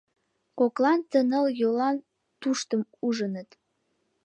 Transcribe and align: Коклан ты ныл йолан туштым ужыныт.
Коклан 0.59 0.99
ты 1.09 1.19
ныл 1.29 1.45
йолан 1.59 1.97
туштым 2.41 2.81
ужыныт. 3.05 3.49